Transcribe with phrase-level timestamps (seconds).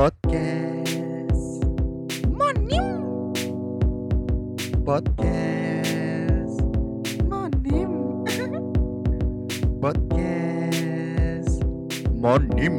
[0.00, 1.44] Podcast.
[2.32, 2.86] Monim,
[4.80, 6.56] Podcast.
[7.28, 7.92] Monim,
[9.76, 11.60] Podcast.
[12.16, 12.76] Monim.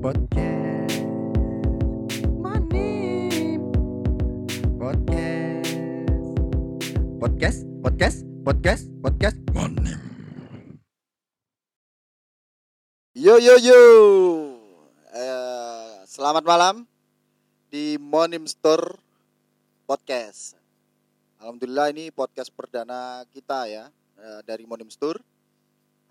[0.00, 1.04] Podcast.
[2.40, 3.60] Monim.
[4.80, 5.76] Podcast.
[7.20, 7.60] Podcast.
[7.84, 8.18] Podcast.
[8.48, 8.84] Podcast.
[9.04, 9.36] Podcast.
[9.52, 10.00] Monim.
[13.12, 14.43] Yo yo yo
[16.14, 16.86] Selamat malam
[17.74, 19.02] Di Monim Store
[19.82, 20.54] Podcast.
[21.42, 23.90] Alhamdulillah ini podcast perdana kita ya
[24.22, 25.18] eh, Dari Monim Store.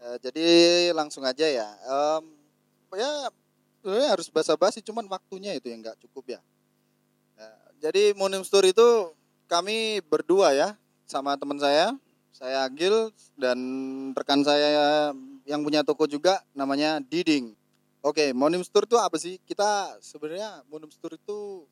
[0.04, 0.48] Eh, Jadi
[0.92, 1.72] langsung aja ya.
[2.92, 3.12] Ya
[4.12, 6.44] harus basa-basi Cuman waktunya itu yang nggak cukup ya.
[7.40, 9.16] Eh, Jadi Monim Store itu
[9.48, 10.76] kami berdua ya
[11.08, 11.96] Sama teman saya.
[12.36, 13.08] Saya Agil
[13.40, 13.56] dan
[14.12, 15.16] rekan saya
[15.48, 17.63] yang punya toko juga namanya Diding
[18.04, 19.40] Oke, Monim Store itu apa sih?
[19.48, 21.64] Kita sebenarnya Monim Store itu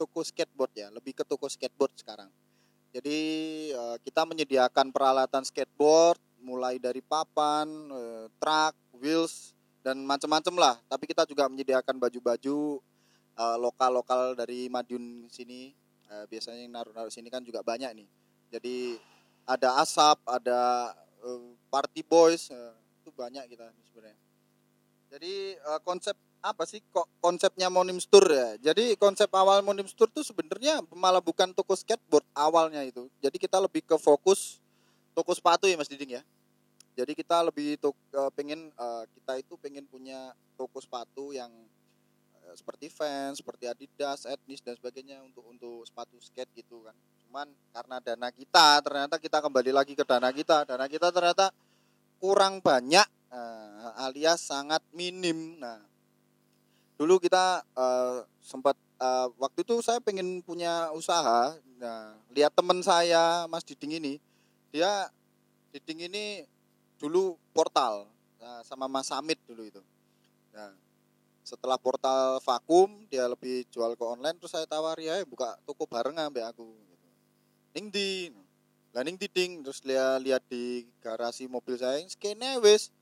[0.00, 2.32] toko skateboard ya, lebih ke toko skateboard sekarang.
[2.88, 3.20] Jadi
[3.68, 9.52] eh, kita menyediakan peralatan skateboard mulai dari papan, eh, truk, wheels
[9.84, 10.74] dan macam-macam lah.
[10.88, 12.80] Tapi kita juga menyediakan baju-baju
[13.36, 15.76] eh, lokal-lokal dari Madiun sini.
[16.04, 18.08] Biasanya yang naruh-naruh sini kan juga banyak nih.
[18.54, 18.96] Jadi
[19.44, 20.94] ada asap, ada
[21.66, 22.54] party boys,
[23.02, 24.23] itu banyak kita sebenarnya.
[25.14, 28.50] Jadi eh, konsep apa sih kok konsepnya Monim Store ya?
[28.58, 33.06] Jadi konsep awal Monim Store itu sebenarnya malah bukan toko skateboard awalnya itu.
[33.22, 34.58] Jadi kita lebih ke fokus
[35.14, 36.22] toko sepatu ya Mas Diding ya.
[36.98, 41.50] Jadi kita lebih tok, eh, pengen eh, kita itu pengen punya toko sepatu yang
[42.54, 46.92] seperti Vans, seperti Adidas, Etnis dan sebagainya untuk untuk sepatu skate gitu kan.
[47.24, 50.68] Cuman karena dana kita ternyata kita kembali lagi ke dana kita.
[50.68, 51.50] Dana kita ternyata
[52.20, 55.58] kurang banyak eh, alias sangat minim.
[55.58, 55.82] Nah,
[56.94, 61.58] dulu kita eh, sempat eh, waktu itu saya pengen punya usaha.
[61.82, 64.14] Nah, lihat teman saya Mas Diding ini,
[64.70, 65.10] dia
[65.74, 66.46] Diding ini
[67.02, 68.06] dulu portal
[68.38, 69.82] nah, sama Mas Samit dulu itu.
[70.54, 70.70] Nah,
[71.44, 76.16] setelah portal vakum dia lebih jual ke online terus saya tawari ya buka toko bareng
[76.16, 77.08] ambek aku gitu.
[77.76, 78.32] Ning di
[78.96, 82.94] lah ning diding terus lihat lihat di garasi mobil saya skene wis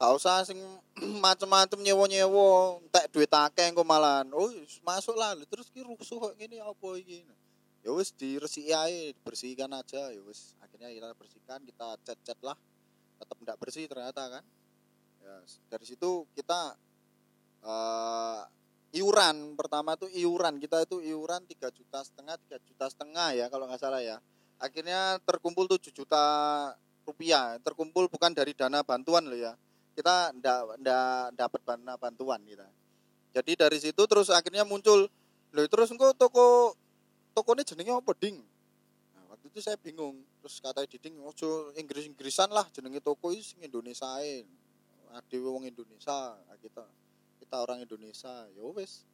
[0.00, 0.56] gak usah sing
[1.24, 4.48] macem-macem nyewa-nyewa entek duit akeh engko malan oh
[4.80, 5.36] masuk lah.
[5.44, 7.20] Terus ki rusuh kok ngene apa iki?
[7.84, 10.08] Ya wis diresiki ae dibersihkan aja.
[10.08, 12.56] Ya wis akhirnya kita bersihkan kita cat-cat lah.
[13.20, 14.44] Tetap tidak bersih ternyata kan?
[15.20, 15.34] Ya
[15.68, 16.80] dari situ kita
[17.60, 18.42] eh
[18.96, 19.52] iuran.
[19.52, 20.56] Pertama tuh iuran.
[20.56, 24.16] Kita itu iuran tiga juta setengah tiga juta setengah ya kalau nggak salah ya.
[24.60, 26.24] Akhirnya terkumpul 7 juta
[27.04, 27.60] rupiah.
[27.60, 29.56] Terkumpul bukan dari dana bantuan loh ya
[30.00, 31.60] kita ndak ndak dapat
[32.00, 32.64] bantuan kita.
[33.36, 35.12] Jadi dari situ terus akhirnya muncul
[35.52, 36.72] loh terus engko toko
[37.36, 38.40] tokonya jenenge apa ding?
[39.12, 40.24] Nah, waktu itu saya bingung.
[40.40, 44.48] Terus kata diding ojo Inggris Inggrisan lah jenenge toko itu sing Indonesia ae
[45.12, 46.82] ada wong Indonesia nah, kita
[47.44, 48.48] kita orang Indonesia.
[48.56, 49.04] Ya wes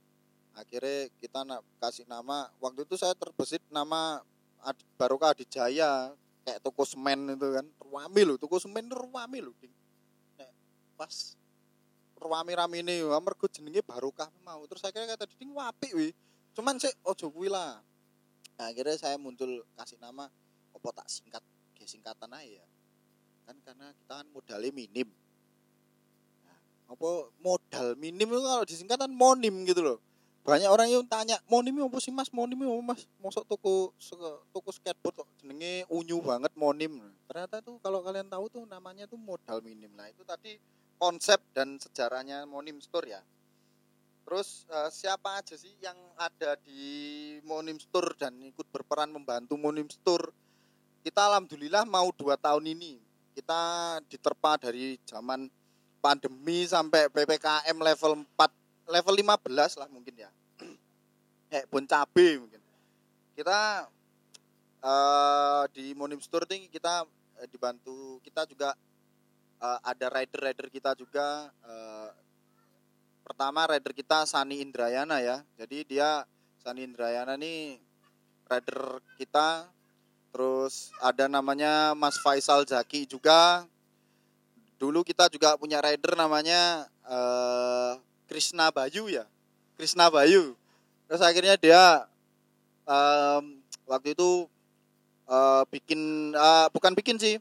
[0.55, 4.23] akhirnya kita nak kasih nama waktu itu saya terbesit nama
[4.65, 6.17] Ad, Barokah Adijaya
[6.47, 9.53] kayak toko semen itu kan ruami loh toko semen ruami loh
[10.97, 11.37] pas
[12.17, 14.65] ruami rame ini mergo jenenge Barokah mau.
[14.65, 16.09] Terus akhirnya kata ding wapi wi
[16.57, 17.85] cuman sih ojo kuwi lah.
[18.57, 20.25] Nah, akhirnya saya muncul kasih nama
[20.73, 21.45] opo tak singkat
[21.77, 22.67] kayak singkatan aja ya.
[23.45, 25.09] Kan karena kita kan modalnya minim.
[26.41, 26.59] Nah,
[26.89, 27.11] apa
[27.45, 30.01] modal minim itu kalau disingkatan monim gitu loh.
[30.47, 32.33] Banyak orang yang tanya monim apa sih mas?
[32.33, 33.05] Monim apa mas?
[33.21, 33.93] Mosok toko
[34.55, 37.03] toko skateboard kok jenenge unyu banget monim.
[37.29, 39.93] Ternyata tuh kalau kalian tahu tuh namanya tuh modal minim.
[39.93, 40.57] Nah itu tadi
[40.97, 43.23] konsep dan sejarahnya monim store ya.
[44.27, 46.83] Terus eh, siapa aja sih yang ada di
[47.47, 50.33] monim store dan ikut berperan membantu monim store
[51.07, 52.99] kita alhamdulillah mau dua tahun ini.
[53.31, 53.63] Kita
[54.11, 55.47] diterpa dari zaman
[56.03, 60.31] pandemi sampai PPKM level 4 level 15 lah mungkin ya.
[61.47, 62.59] Kayak bon cabe mungkin.
[63.39, 63.87] Kita
[64.83, 67.07] eh di Monim Store ini kita
[67.39, 68.75] eh, dibantu kita juga
[69.61, 71.51] eh, ada rider-rider kita juga.
[71.65, 72.11] Eh,
[73.27, 75.43] pertama rider kita Sani Indrayana ya.
[75.59, 76.23] Jadi dia
[76.63, 77.81] Sani Indrayana nih
[78.47, 79.69] rider kita.
[80.31, 83.65] Terus ada namanya Mas Faisal Zaki juga.
[84.77, 87.93] Dulu kita juga punya rider namanya eh
[88.29, 89.25] Krishna Bayu ya.
[89.81, 90.53] Krishna Bayu.
[91.07, 92.05] Terus akhirnya dia
[92.87, 94.47] em, waktu itu
[95.31, 97.37] eh, bikin eh, bukan bikin sih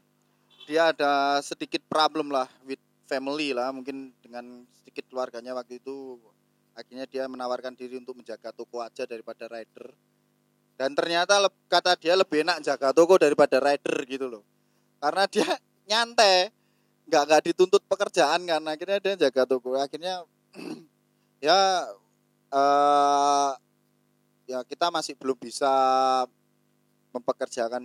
[0.66, 6.18] dia ada sedikit problem lah with family lah mungkin dengan sedikit keluarganya waktu itu.
[6.76, 9.96] Akhirnya dia menawarkan diri untuk menjaga toko aja daripada rider.
[10.76, 11.40] Dan ternyata
[11.72, 14.44] kata dia lebih enak jaga toko daripada rider gitu loh.
[15.00, 15.48] Karena dia
[15.88, 16.52] nyantai
[17.06, 18.60] nggak nggak dituntut pekerjaan kan.
[18.68, 19.78] Akhirnya dia jaga toko.
[19.78, 20.26] Akhirnya
[21.46, 21.88] ya
[22.52, 23.50] eh
[24.46, 25.72] ya kita masih belum bisa
[27.10, 27.82] mempekerjakan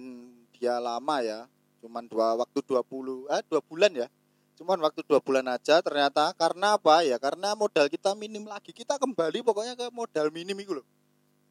[0.52, 1.48] dia lama ya
[1.82, 4.08] cuman dua waktu 20 eh dua bulan ya.
[4.56, 7.02] Cuman waktu dua bulan aja ternyata karena apa?
[7.02, 8.70] Ya karena modal kita minim lagi.
[8.70, 10.86] Kita kembali pokoknya ke modal minim itu loh.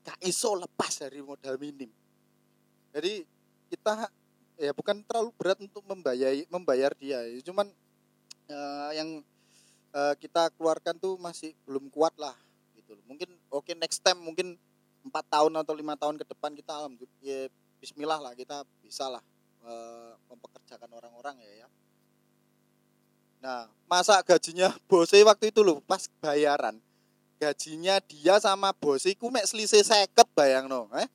[0.06, 1.90] Gak iso lepas dari modal minim.
[2.94, 3.26] Jadi
[3.66, 4.06] kita
[4.62, 7.18] ya bukan terlalu berat untuk membayar membayar dia.
[7.42, 7.66] Cuman
[8.46, 9.26] eh, yang
[9.90, 12.34] eh, kita keluarkan tuh masih belum kuat lah
[12.78, 13.04] gitu loh.
[13.10, 14.54] mungkin oke next time mungkin
[15.02, 17.48] empat tahun atau lima tahun ke depan kita alhamdulillah ya,
[17.80, 19.24] Bismillah lah kita bisa lah
[19.64, 21.68] eh, mempekerjakan orang-orang ya ya
[23.40, 26.76] Nah, masa gajinya bose waktu itu loh pas bayaran.
[27.40, 30.92] Gajinya dia sama bose iku mek selisih seket bayang no.
[31.00, 31.08] Eh?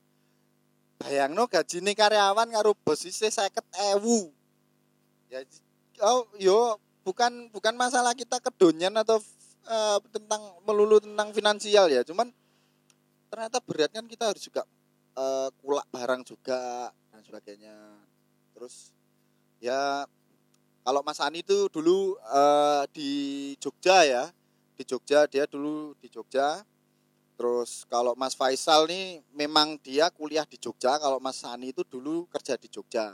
[0.97, 3.61] Bayang no gaji karyawan karo bos selisih seket
[3.93, 4.33] ewu.
[5.29, 5.45] Ya,
[6.01, 9.21] oh, yo bukan bukan masalah kita kedonyan atau
[9.69, 12.01] eh, tentang melulu tentang finansial ya.
[12.01, 12.33] Cuman
[13.29, 14.65] ternyata berat kan kita harus juga
[15.13, 17.77] eh, kulak barang juga dan sebagainya.
[18.55, 18.95] Terus
[19.59, 20.07] ya
[20.85, 23.11] kalau Mas Ani itu dulu eh, di
[23.59, 24.23] Jogja ya,
[24.79, 26.63] di Jogja dia dulu di Jogja.
[27.35, 30.95] Terus kalau Mas Faisal nih memang dia kuliah di Jogja.
[30.95, 33.11] Kalau Mas Ani itu dulu kerja di Jogja.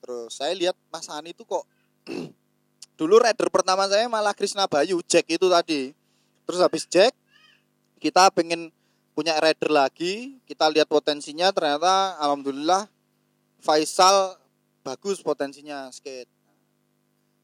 [0.00, 1.68] Terus saya lihat Mas Ani itu kok
[2.98, 5.92] dulu rider pertama saya malah Krisna Bayu, Jack itu tadi.
[6.48, 7.12] Terus habis Jack
[7.98, 8.72] kita pengen
[9.12, 12.86] punya rider lagi, kita lihat potensinya ternyata alhamdulillah
[13.58, 14.38] Faisal
[14.86, 16.30] bagus potensinya skate.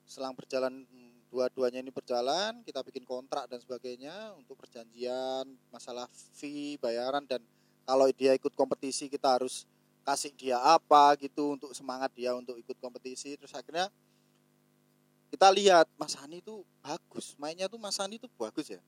[0.06, 0.86] Selang berjalan
[1.34, 5.42] dua-duanya ini berjalan, kita bikin kontrak dan sebagainya untuk perjanjian
[5.74, 6.06] masalah
[6.38, 7.42] fee, bayaran dan
[7.82, 9.66] kalau dia ikut kompetisi kita harus
[10.06, 13.34] kasih dia apa gitu untuk semangat dia untuk ikut kompetisi.
[13.34, 13.90] Terus akhirnya
[15.34, 18.78] kita lihat Mas Hani itu bagus, mainnya tuh Mas Hani itu bagus ya.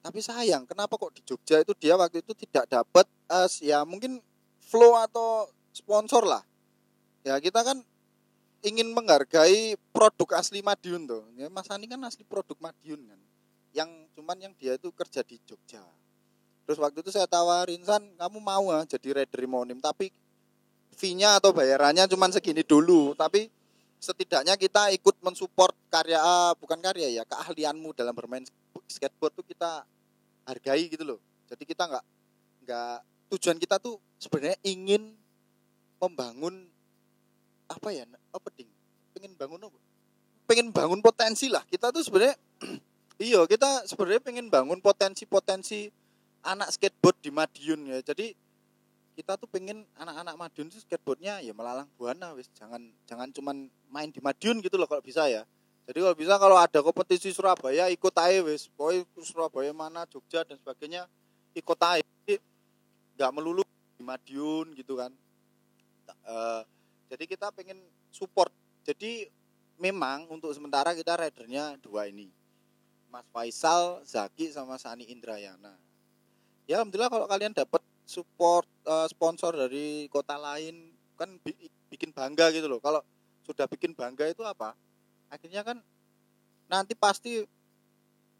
[0.00, 4.22] Tapi sayang, kenapa kok di Jogja itu dia waktu itu tidak dapat eh, ya mungkin
[4.64, 6.40] flow atau sponsor lah
[7.20, 7.84] ya kita kan
[8.66, 11.22] ingin menghargai produk asli Madiun tuh.
[11.38, 13.20] Ya, Mas Ani kan asli produk Madiun kan.
[13.70, 15.84] Yang cuman yang dia itu kerja di Jogja.
[16.66, 20.10] Terus waktu itu saya tawarin San, kamu mau ah jadi rider monim tapi
[20.96, 23.46] fee-nya atau bayarannya cuman segini dulu, tapi
[24.02, 28.42] setidaknya kita ikut mensupport karya ah, bukan karya ya, keahlianmu dalam bermain
[28.90, 29.86] skateboard tuh kita
[30.42, 31.20] hargai gitu loh.
[31.46, 32.04] Jadi kita nggak
[32.66, 32.98] nggak
[33.36, 35.14] tujuan kita tuh sebenarnya ingin
[36.00, 36.68] membangun
[37.66, 38.70] apa ya apa ding?
[39.16, 39.78] Pengen bangun apa?
[40.46, 41.64] Pengen bangun potensi lah.
[41.66, 42.36] Kita tuh sebenarnya
[43.26, 45.90] iya kita sebenarnya pengen bangun potensi-potensi
[46.46, 47.98] anak skateboard di Madiun ya.
[48.04, 48.36] Jadi
[49.16, 52.46] kita tuh pengen anak-anak Madiun tuh skateboardnya ya melalang buana wis.
[52.54, 55.42] Jangan jangan cuman main di Madiun gitu loh kalau bisa ya.
[55.86, 58.70] Jadi kalau bisa kalau ada kompetisi Surabaya ikut aja wis.
[58.70, 61.10] Pokoknya Surabaya mana Jogja dan sebagainya
[61.56, 62.04] ikut aja.
[63.16, 63.64] Nggak melulu
[63.96, 65.10] di Madiun gitu kan
[67.26, 67.82] jadi kita pengen
[68.14, 68.54] support.
[68.86, 69.26] Jadi
[69.82, 72.30] memang untuk sementara kita ridernya dua ini.
[73.10, 75.74] Mas Faisal, Zaki sama Sani Indrayana.
[76.70, 82.54] Ya alhamdulillah kalau kalian dapat support eh, sponsor dari kota lain kan bi- bikin bangga
[82.54, 82.78] gitu loh.
[82.78, 83.02] Kalau
[83.42, 84.78] sudah bikin bangga itu apa?
[85.26, 85.82] Akhirnya kan
[86.70, 87.42] nanti pasti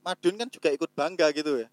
[0.07, 1.69] Madiun kan juga ikut bangga gitu ya.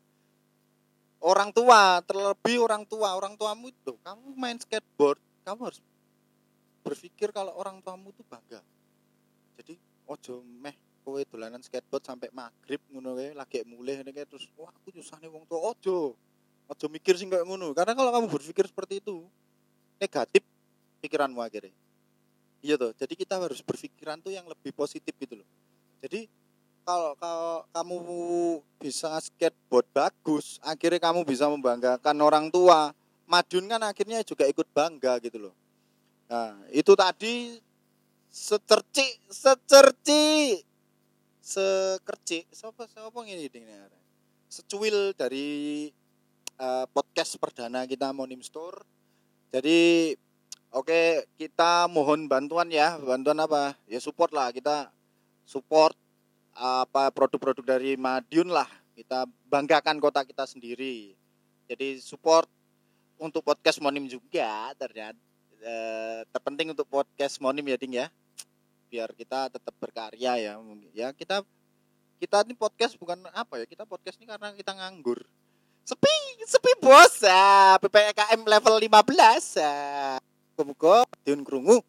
[1.21, 5.79] Orang tua, terlebih orang tua, orang tuamu itu, kamu main skateboard, kamu harus
[6.83, 8.59] berpikir kalau orang tuamu tuh bangga.
[9.57, 14.47] Jadi ojo meh kowe dolanan skateboard sampai maghrib ngono wae lagi mulih ngene kae terus
[14.55, 16.15] wah aku nyusahne wong tua ojo.
[16.67, 17.71] Ojo mikir sing kayak ngono.
[17.71, 19.23] Karena kalau kamu berpikir seperti itu
[19.99, 20.43] negatif
[20.99, 21.75] pikiranmu akhirnya.
[22.63, 22.91] Iya tuh.
[22.95, 25.47] Jadi kita harus berpikiran tuh yang lebih positif gitu loh.
[25.99, 26.27] Jadi
[26.83, 27.97] kalau kalau kamu
[28.79, 32.91] bisa skateboard bagus, akhirnya kamu bisa membanggakan orang tua.
[33.23, 35.55] Madiun kan akhirnya juga ikut bangga gitu loh.
[36.31, 37.59] Nah, itu tadi
[38.33, 40.57] secerci, secerci,
[41.43, 43.67] sekerci, siapa siapa ini ding
[44.47, 45.89] Secuil dari
[46.57, 48.81] eh, podcast perdana kita Monim Store.
[49.53, 50.13] Jadi
[50.73, 53.77] oke kita mohon bantuan ya, bantuan apa?
[53.85, 54.89] Ya support lah kita
[55.45, 55.93] support
[56.53, 58.69] apa produk-produk dari Madiun lah.
[58.93, 61.17] Kita banggakan kota kita sendiri.
[61.65, 62.45] Jadi support
[63.17, 65.17] untuk podcast Monim juga ternyata
[65.63, 68.07] eh, terpenting untuk podcast Monim ya Ding ya
[68.91, 70.53] biar kita tetap berkarya ya
[70.93, 71.41] ya kita
[72.23, 73.65] kita ini podcast bukan apa ya?
[73.67, 75.19] Kita podcast ini karena kita nganggur.
[75.83, 77.19] Sepi, sepi bos.
[77.27, 79.59] Ah, PPKM level 15.
[79.59, 80.15] Ah.
[80.55, 81.83] Muga-muga diun krungu.